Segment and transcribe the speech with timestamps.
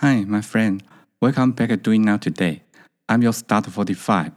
[0.00, 0.82] Hi, my friend.
[1.22, 2.64] Welcome back to Doing Now today.
[3.08, 4.32] I'm your start 45.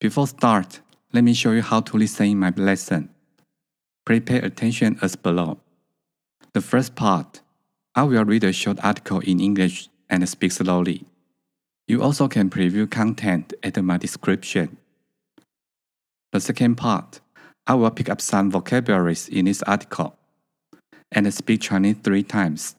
[0.00, 0.78] Before start,
[1.12, 3.10] let me show you how to listen in my lesson.
[4.06, 5.58] Prepare pay attention as below.
[6.54, 7.40] The first part,
[7.96, 11.02] I will read a short article in English and speak slowly.
[11.88, 14.76] You also can preview content at my description.
[16.30, 17.18] The second part,
[17.66, 20.16] I will pick up some vocabularies in this article
[21.10, 22.76] and speak Chinese three times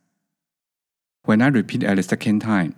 [1.23, 2.75] when I repeat at the second time,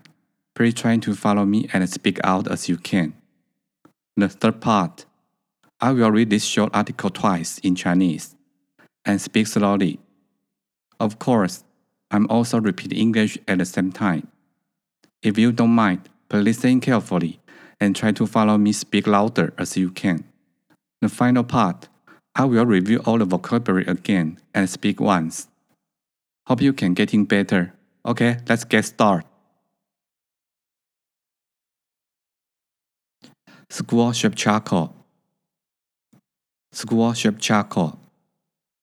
[0.54, 3.14] please try to follow me and speak out as you can.
[4.18, 5.06] The third part,
[5.80, 8.36] I will read this short article twice in Chinese
[9.06, 10.00] and speak slowly.
[11.00, 11.64] Of course,
[12.12, 14.28] I'm also repeating English at the same time.
[15.22, 17.40] If you don't mind, please listen carefully
[17.80, 20.26] and try to follow me speak louder as you can.
[21.02, 21.88] The final part,
[22.36, 25.48] I will review all the vocabulary again and speak once.
[26.48, 27.74] Hope you can getting better
[28.06, 29.26] Okay, let's get started.
[33.70, 34.94] Square shape charcoal.
[36.74, 37.98] Square shape charcoal.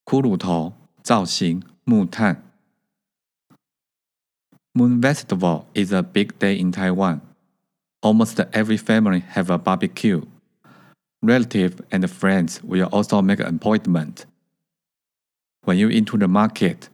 [0.07, 2.43] 骷髅头造型木炭。
[4.73, 7.21] Moon Festival is a big day in Taiwan.
[8.03, 10.23] Almost every family have a barbecue.
[11.23, 14.25] Relatives and friends will also make an appointment.
[15.65, 16.89] When you into the market,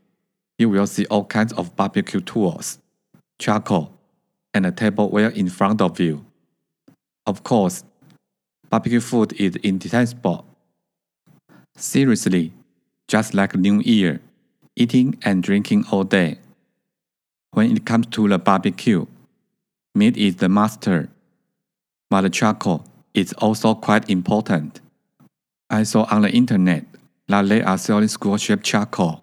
[0.58, 2.78] you will see all kinds of barbecue tools,
[3.38, 3.92] charcoal,
[4.54, 6.24] and a tableware in front of you.
[7.26, 7.84] Of course,
[8.70, 10.46] barbecue food is indispensable.
[11.76, 12.52] Seriously,
[13.08, 14.20] just like New Year,
[14.76, 16.38] eating and drinking all day.
[17.52, 19.06] When it comes to the barbecue,
[19.94, 21.10] meat is the master,
[22.10, 24.80] but the charcoal is also quite important.
[25.68, 26.84] I saw on the internet
[27.28, 29.22] that they are selling square shaped charcoal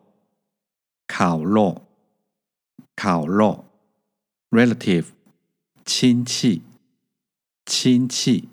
[1.13, 1.83] 烤肉，
[2.95, 3.65] 烤肉。
[4.49, 5.07] Relative，
[5.83, 6.61] 亲戚，
[7.65, 8.47] 亲戚，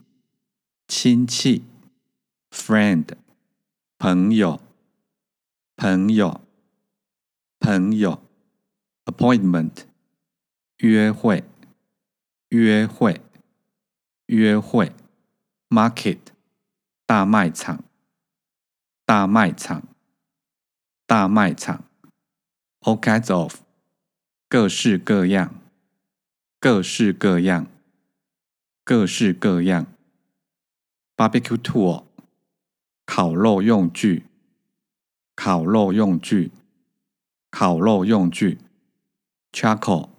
[0.88, 1.62] 亲戚。
[2.50, 3.06] Friend，
[3.96, 4.60] 朋友，
[5.76, 6.40] 朋友，
[7.60, 8.20] 朋友。
[9.04, 9.84] Appointment，
[10.78, 11.44] 约会，
[12.48, 13.20] 约会，
[14.26, 14.92] 约会。
[15.68, 16.18] Market，
[17.06, 17.84] 大卖场，
[19.04, 19.84] 大卖场，
[21.06, 21.87] 大卖场。
[22.82, 23.56] All kinds of，
[24.48, 25.52] 各式各样，
[26.60, 27.66] 各式各样，
[28.84, 29.86] 各式各样。
[31.16, 32.04] Barbecue tool，
[33.04, 34.26] 烤肉用具，
[35.34, 36.52] 烤肉用具，
[37.50, 38.58] 烤肉用具。
[39.52, 40.10] Charcoal，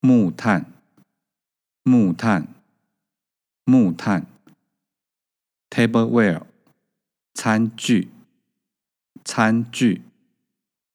[0.00, 0.66] 木炭，
[1.84, 2.48] 木炭，
[3.64, 4.26] 木炭。
[5.70, 6.42] Tableware，
[7.34, 8.08] 餐具，
[9.24, 10.02] 餐具。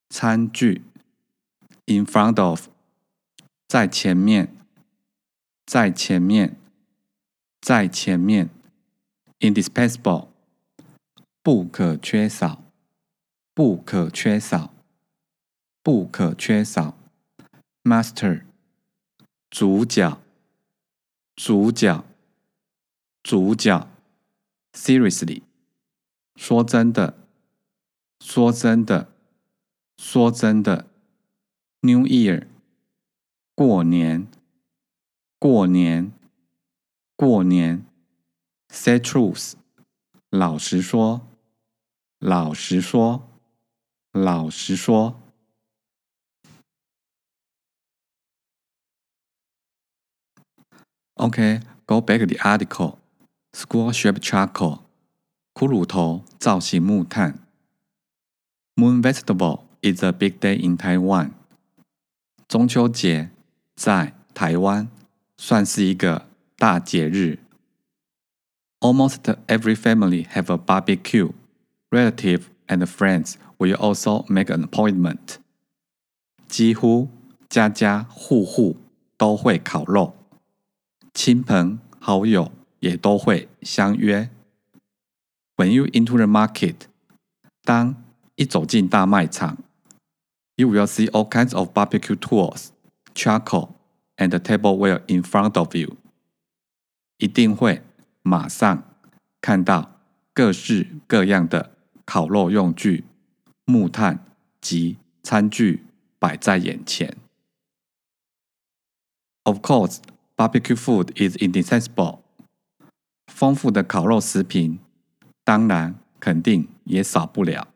[0.10, 0.84] 餐具
[1.86, 2.70] ，in front of，
[3.68, 4.56] 在前面，
[5.66, 6.56] 在前面，
[7.62, 8.50] 在前面
[9.40, 10.30] ，indispensable，
[11.44, 12.64] 不可缺少，
[13.54, 14.74] 不可缺少，
[15.84, 16.98] 不可缺少
[17.84, 18.44] ，master，
[19.50, 20.22] 主角，
[21.36, 22.06] 主角，
[23.22, 23.88] 主角
[24.72, 25.44] ，seriously，
[26.38, 27.16] 说真的，
[28.22, 29.17] 说真的。
[29.98, 30.88] 说真的
[31.82, 32.46] ，New Year，
[33.56, 34.28] 过年，
[35.40, 36.12] 过年，
[37.16, 37.84] 过年。
[38.70, 39.54] Say truth，
[40.30, 41.26] 老实说，
[42.20, 43.28] 老实说，
[44.12, 45.16] 老实说。
[51.16, 54.82] OK，go back the article，square shaped charcoal，
[55.56, 57.40] 骷髅头造型木炭
[58.76, 59.67] ，moon vegetable。
[59.84, 61.34] It's a big day in Taiwan。
[62.48, 63.30] 中秋节
[63.76, 64.88] 在台湾
[65.38, 66.28] 算是一个
[66.58, 67.40] 大节日。
[68.80, 69.16] Almost
[69.48, 71.32] every family have a barbecue.
[71.92, 75.38] Relative and friends will also make an appointment.
[76.48, 77.10] 几乎
[77.48, 78.78] 家家户户
[79.16, 80.16] 都会烤肉，
[81.14, 84.30] 亲朋好友也都会相约。
[85.56, 86.76] When you into the market，
[87.64, 87.96] 当
[88.36, 89.58] 一走进大卖场。
[90.58, 92.72] you will see all kinds of barbecue tools,
[93.14, 93.76] charcoal,
[94.18, 95.98] and tableware in front of you.
[97.18, 97.82] 一定会
[98.22, 98.84] 马上
[99.42, 100.00] 看到
[100.34, 101.76] 各式各样的
[102.06, 103.04] 烤肉用具、
[103.66, 104.24] 木炭
[104.62, 105.84] 及餐具
[106.20, 107.18] 摆在眼前。
[109.44, 109.98] Of course,
[110.36, 112.20] barbecue food is indispensable.
[113.28, 114.80] 丰富的烤肉食品，
[115.44, 117.70] 当然肯定也少不了。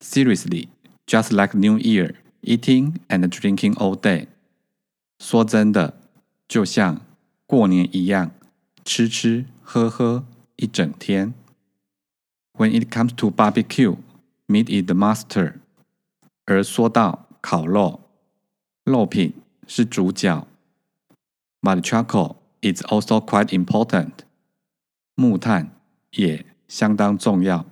[0.00, 0.68] Seriously
[1.06, 2.12] just like New Year,
[2.42, 4.26] eating and drinking all day。
[5.20, 5.94] 说真的，
[6.48, 7.00] 就像
[7.46, 8.32] 过年一样，
[8.84, 10.24] 吃吃喝喝
[10.56, 11.34] 一整天。
[12.58, 13.96] When it comes to barbecue,
[14.48, 15.54] meat is the master。
[16.44, 18.00] 而说到烤肉，
[18.84, 19.34] 肉品
[19.66, 20.46] 是主角。
[21.60, 24.12] But charcoal is also quite important。
[25.14, 25.70] 木炭
[26.10, 27.71] 也相当重要。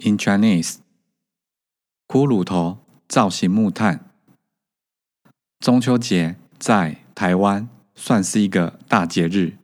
[0.00, 0.76] In Chinese，
[2.06, 2.78] 骷髅头
[3.08, 4.12] 造型木炭。
[5.58, 9.54] 中秋节在台湾算是一个大节日，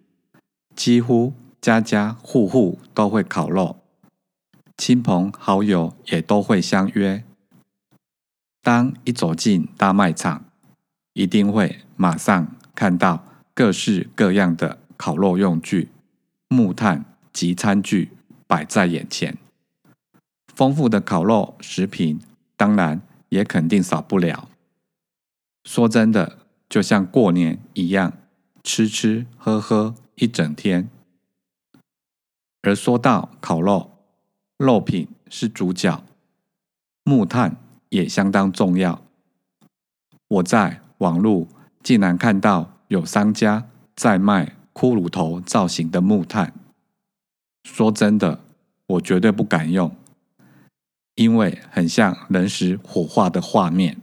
[0.75, 3.77] 几乎家家户户都会烤肉，
[4.77, 7.23] 亲朋好友也都会相约。
[8.61, 10.45] 当一走进大卖场，
[11.13, 15.91] 一定会马上看到各式各样的烤肉用具、
[16.49, 18.11] 木炭及餐具
[18.49, 19.39] 摆在眼前。
[20.55, 22.21] 丰富的烤肉食品，
[22.57, 24.49] 当然也肯定少不了。
[25.65, 28.13] 说真的，就像过年一样，
[28.63, 30.89] 吃吃喝喝一整天。
[32.63, 33.91] 而说到烤肉，
[34.57, 36.03] 肉品是主角，
[37.05, 37.57] 木炭
[37.89, 39.03] 也相当重要。
[40.29, 41.49] 我在网路
[41.83, 43.67] 竟然看到有商家
[43.97, 46.55] 在卖骷髅头造型的木炭，
[47.65, 48.41] 说真的，
[48.87, 49.91] 我绝对不敢用。
[51.15, 54.01] 因为很像人死火化的画面。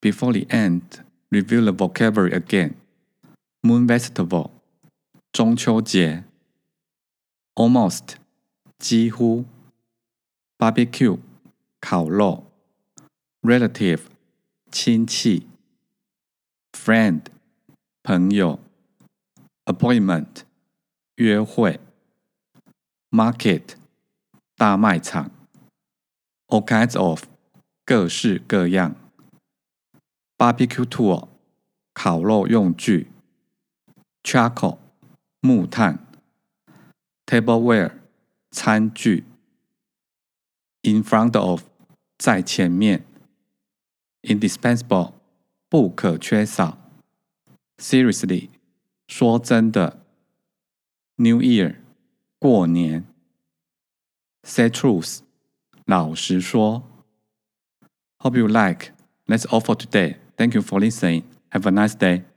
[0.00, 2.74] Before the end, review the vocabulary again.
[3.62, 4.50] Moon festival，
[5.32, 6.24] 中秋节。
[7.54, 8.16] Almost，
[8.78, 9.44] 几乎。
[10.58, 11.18] Barbecue，
[11.80, 12.46] 烤肉。
[13.42, 14.00] Relative，
[14.70, 15.46] 亲戚。
[16.72, 17.20] Friend，
[18.02, 18.58] 朋友。
[19.66, 20.44] Appointment。
[21.16, 21.78] 约会
[23.10, 23.74] ，market
[24.56, 25.30] 大卖场
[26.48, 27.22] ，all kinds of
[27.84, 28.96] 各式各样
[30.36, 31.28] ，barbecue tool
[31.92, 33.12] 烤肉用具
[34.24, 34.78] ，charcoal
[35.38, 36.00] 木炭
[37.24, 37.92] ，tableware
[38.50, 39.22] 餐具
[40.82, 41.62] ，in front of
[42.18, 43.04] 在前面
[44.22, 45.12] ，indispensable
[45.68, 46.76] 不可缺少
[47.78, 48.48] ，seriously
[49.06, 50.03] 说真的。
[51.16, 51.76] New Year，
[52.40, 53.04] 过年。
[54.42, 55.20] Say truth，
[55.86, 56.82] 老实说。
[58.18, 58.90] Hope you like.
[59.28, 60.16] That's all for today.
[60.36, 61.22] Thank you for listening.
[61.50, 62.33] Have a nice day.